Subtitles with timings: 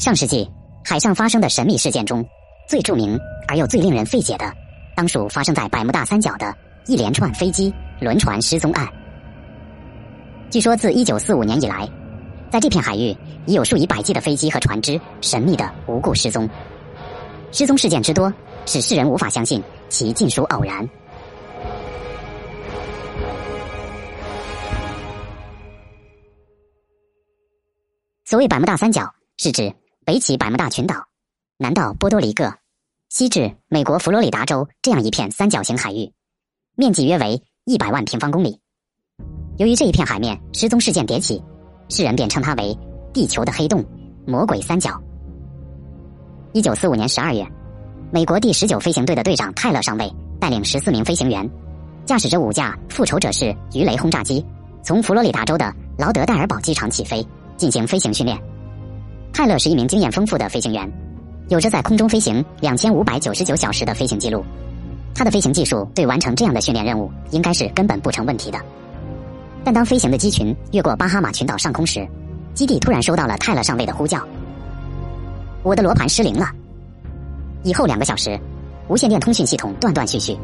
[0.00, 0.50] 上世纪
[0.82, 2.26] 海上发生的神秘事件中，
[2.66, 4.50] 最著名而又最令人费解的，
[4.96, 7.70] 当属发生在百慕大三角的一连串飞机、
[8.00, 8.88] 轮船失踪案。
[10.48, 11.86] 据说，自一九四五年以来，
[12.50, 16.48] 在这片海域已有数以百计的飞机和船只神秘的无故失踪。
[17.52, 18.32] 失踪事件之多，
[18.64, 20.88] 使世人无法相信其尽属偶然。
[28.24, 29.70] 所谓百慕大三角，是指
[30.04, 31.06] 北起百慕大群岛，
[31.58, 32.52] 南到波多黎各，
[33.10, 36.10] 西至美国佛罗里达州这样一片三角形海域，
[36.74, 38.58] 面积约为一百万平方公里。
[39.58, 41.42] 由于这一片海面失踪事件迭起，
[41.90, 42.76] 世人便称它为
[43.12, 43.84] “地球的黑洞
[44.26, 44.98] ”“魔鬼三角”。
[46.54, 47.46] 一九四五年十二月，
[48.10, 50.10] 美国第十九飞行队的队长泰勒上尉
[50.40, 51.48] 带领十四名飞行员，
[52.06, 54.44] 驾驶着五架复仇者式鱼雷轰炸机，
[54.82, 57.24] 从佛罗里达州的劳德代尔堡机场起飞，
[57.58, 58.36] 进行飞行训练。
[59.32, 60.90] 泰勒是一名经验丰富的飞行员，
[61.48, 64.44] 有着在空中飞行两千五百九十九小时的飞行记录。
[65.14, 68.58] 他的飞行技术对完成这样的训练任务应该是根本不成问题的。
[69.62, 72.06] 但当飞行的机群越过巴哈马群岛上空时，
[72.54, 74.18] 基地突然收到了泰勒上尉的呼叫
[75.62, 76.50] ：“我的罗盘失灵了。”
[77.62, 78.38] 以后两个小时，
[78.88, 80.36] 无线电通讯系统断断续续，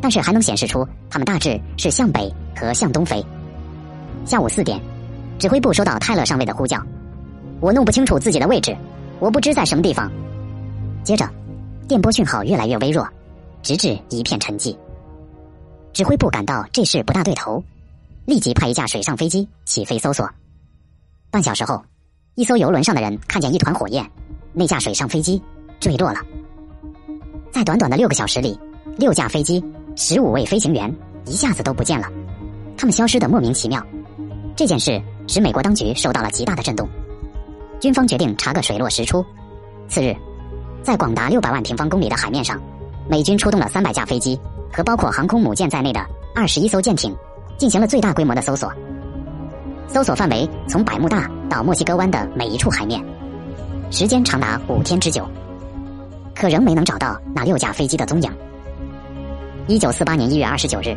[0.00, 3.24] 但是还能显示出他们大致是向北和向东飞。
[4.26, 4.78] 下午四点，
[5.38, 6.78] 指挥部收到泰勒上尉的呼叫
[7.62, 8.76] ：“我弄不清楚自己的位置，
[9.20, 10.10] 我不知在什么地方。”
[11.04, 11.26] 接着，
[11.88, 13.08] 电波讯号越来越微弱，
[13.62, 14.76] 直至一片沉寂。
[15.92, 17.62] 指挥部感到这事不大对头。
[18.24, 20.30] 立即派一架水上飞机起飞搜索。
[21.28, 21.82] 半小时后，
[22.36, 24.08] 一艘游轮上的人看见一团火焰，
[24.52, 25.42] 那架水上飞机
[25.80, 26.20] 坠落了。
[27.50, 28.56] 在短短的六个小时里，
[28.96, 29.62] 六架飞机、
[29.96, 30.94] 十五位飞行员
[31.26, 32.06] 一下子都不见了，
[32.76, 33.84] 他们消失的莫名其妙。
[34.54, 36.88] 这件事使美国当局受到了极大的震动，
[37.82, 39.26] 军方决定查个水落石出。
[39.88, 40.14] 次日，
[40.84, 42.56] 在广达六百万平方公里的海面上，
[43.10, 44.38] 美军出动了三百架飞机
[44.72, 46.00] 和包括航空母舰在内的
[46.32, 47.12] 二十一艘舰艇。
[47.58, 48.72] 进行了最大规模的搜索，
[49.86, 53.00] 搜索范围从百慕大到墨西哥湾的每一处海面，
[53.88, 55.24] 时间长达五天之久，
[56.34, 58.30] 可仍没能找到那六架飞机的踪影。
[59.68, 60.96] 一九四八年一月二十九日，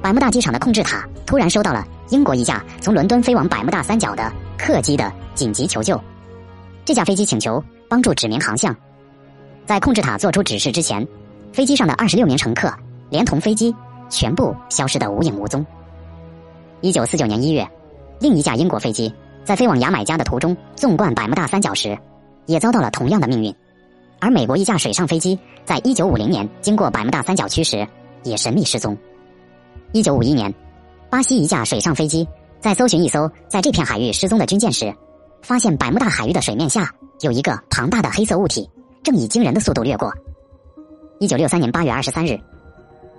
[0.00, 6.00] 百慕大机场的控制塔突然收到了英国一架从伦敦飞往百慕大三角的客机的紧急求救。
[6.86, 8.74] 这架飞机请求帮助指明航向，
[9.66, 11.04] 在控制塔做出指示之前，
[11.52, 12.72] 飞机上的二十六名乘客
[13.10, 13.74] 连同飞机
[14.08, 15.66] 全部消失得无影无踪。
[16.82, 17.68] 一九四九年一月，
[18.20, 21.98] 另一架英国飞机在飞往牙买加的途中纵贯百慕大三角时，
[22.46, 23.52] 也遭到了同样的命运。
[24.20, 27.84] 而美国一架水上飞机在一九五零年经过百慕大三角区时，
[28.22, 28.96] 也神秘失踪。
[29.90, 30.54] 一九五一年，
[31.10, 32.28] 巴西一架水上飞机
[32.60, 34.94] 在搜寻一艘在这片海域失踪的军舰时，
[35.42, 38.68] 发现百慕大海域的水面下有一个庞大的黑色物体，
[39.02, 40.12] 正以惊人的速度掠过。
[41.18, 42.38] 一九六三年八月二十三日。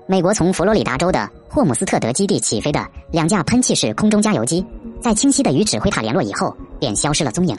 [0.09, 4.65] 美国从佛罗里达州的霍姆斯特德基地起飞的两架喷气式空中加油机，
[5.01, 7.57] 在清晰的与指挥塔联络以后，便消失了踪影。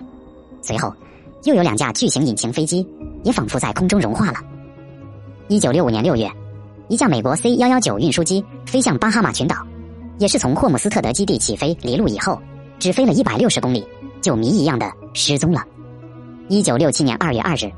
[0.63, 0.91] 随后，
[1.45, 2.87] 又有两架巨型引擎飞机
[3.23, 4.39] 也仿佛在空中融化了。
[5.49, 6.27] 一九六五年六月，
[6.89, 9.57] 一架美国 C 幺幺九运输机飞向巴哈马群岛，
[10.19, 12.41] 也是从霍姆斯特德基地起飞离陆以后，
[12.79, 13.87] 只飞了一百六十公里，
[14.21, 15.62] 就谜一样的失踪了。
[16.49, 17.71] 一九六七年二月二日，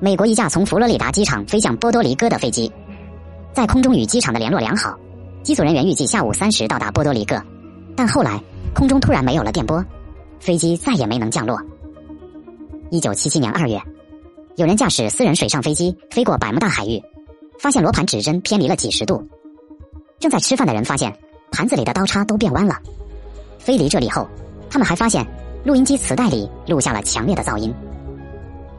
[0.00, 2.70] 美国一架从佛罗里达机场飞向波多黎各的飞机。
[3.52, 4.96] 在空中与机场的联络良好，
[5.42, 7.42] 机组人员预计下午三时到达波多黎各，
[7.96, 8.40] 但后来
[8.74, 9.84] 空中突然没有了电波，
[10.38, 11.60] 飞机再也没能降落。
[12.90, 13.80] 一九七七年二月，
[14.56, 17.02] 有人驾驶私人水上飞机飞过百慕大海域，
[17.58, 19.26] 发现罗盘指针偏离了几十度。
[20.20, 21.12] 正在吃饭的人发现
[21.50, 22.76] 盘子里的刀叉都变弯了。
[23.58, 24.26] 飞离这里后，
[24.70, 25.26] 他们还发现
[25.64, 27.74] 录音机磁带里录下了强烈的噪音。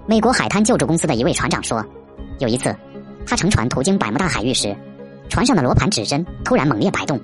[0.05, 1.85] 美国海滩救助公司的一位船长说，
[2.39, 2.75] 有一次。
[3.27, 4.75] 他乘船途经百慕大海域时，
[5.29, 7.19] 船上的罗盘指针突然猛烈摆动，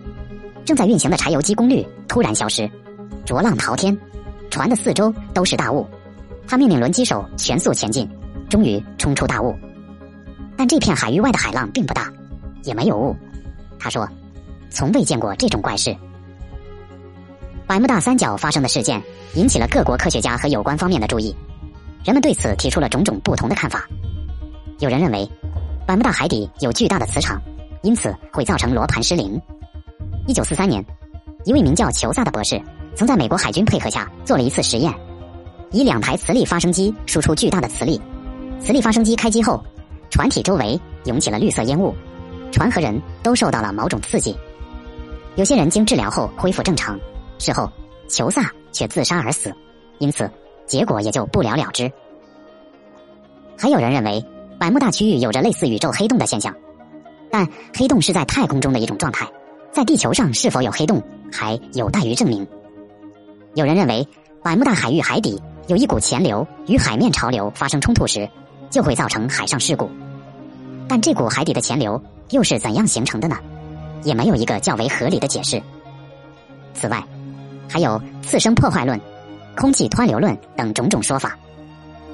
[0.64, 2.70] 正在运行的柴油机功率突然消失，
[3.26, 3.98] 浊浪滔天，
[4.52, 5.88] 船的四周都是大雾。
[6.46, 8.08] 他命令轮机手全速前进，
[8.50, 9.56] 终于冲出大雾。
[10.56, 12.14] 但这片海域外的海浪并不大，
[12.64, 13.16] 也没有雾。
[13.80, 14.08] 他说
[14.70, 15.96] ：“从未见过这种怪事。”
[17.68, 19.02] 百慕大三角发生的事件
[19.34, 21.36] 引起了各国科学家和有关方面的注意，
[22.04, 23.88] 人们对此提出了种种不同的看法。
[24.80, 25.30] 有人认为。
[25.88, 27.40] 百慕大海底有巨大的磁场，
[27.84, 29.40] 因此会造成罗盘失灵。
[30.26, 30.84] 一九四三年，
[31.44, 32.60] 一位名叫裘萨的博士
[32.96, 34.92] 曾在美国海军配合下做了一次实验，
[35.70, 38.02] 以两台磁力发生机输出巨大的磁力，
[38.60, 39.64] 磁力发生机开机后，
[40.10, 41.94] 船体周围涌起了绿色烟雾，
[42.52, 44.36] 船和人都受到了某种刺激。
[45.36, 47.00] 有些人经治疗后恢复正常，
[47.38, 47.70] 事后
[48.08, 49.54] 裘萨却自杀而死，
[50.00, 50.30] 因此
[50.66, 51.92] 结果也就不了了之。
[53.58, 54.24] 还有人认为
[54.60, 56.54] 百慕大区域有着类似宇宙黑洞的现象，
[57.32, 59.28] 但黑洞是在太空中的一种状态，
[59.72, 61.02] 在地球上是否有黑洞
[61.32, 62.46] 还有待于证明。
[63.54, 64.08] 有人认为
[64.44, 68.30] 百慕大海域海底有一股潜流，与海面潮流发生冲突时，
[68.70, 69.90] 就会造成海上事故。
[70.88, 73.38] 但这股海底的潜流又是怎样形成的呢？
[74.04, 75.62] 也没有一个较为合理的解释。
[76.74, 77.04] 此外，
[77.68, 79.00] 还有次生破坏论、
[79.56, 81.38] 空气湍流论等种种说法，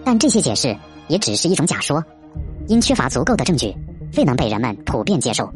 [0.04, 0.76] 但这些解释
[1.08, 2.04] 也只是一种假说，
[2.68, 3.76] 因缺乏足够的证据，
[4.18, 5.52] 未能被人们普遍接受。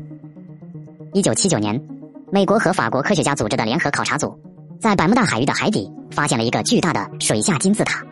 [1.14, 1.82] 一九七九年，
[2.32, 4.38] 美国和法国科学家组织的联合考察组，
[4.80, 8.04] 在百慕大海域的海底发现了一个巨大的水下金字塔。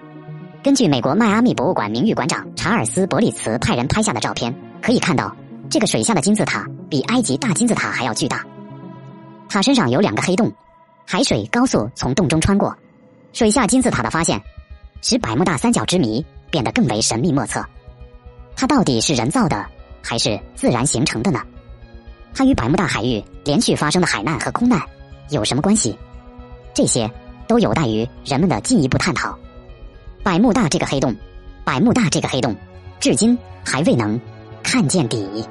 [0.63, 5.35] 根据美国迈阿密博物馆名誉馆长查尔斯·伯里茨派人拍下的照片，可以看到
[5.69, 8.45] 这个水下的金字塔比埃及大金字塔还要巨大。
[9.49, 10.51] 塔身上有两个黑洞。
[11.05, 12.75] 海水高速从洞中穿过，
[13.33, 14.41] 水下金字塔的发现，
[15.01, 17.63] 使百慕大三角之谜变得更为神秘莫测。
[18.55, 19.65] 它到底是人造的，
[20.01, 21.41] 还是自然形成的呢？
[22.33, 24.81] 它与百慕大海域连续发生的海难和空难
[25.29, 25.97] 有什么关系？
[26.73, 27.09] 这些
[27.47, 29.37] 都有待于人们的进一步探讨。
[30.23, 31.15] 百慕大这个黑洞，
[31.63, 32.55] 百慕大这个黑洞，
[32.99, 34.19] 至今还未能
[34.63, 35.45] 看见底。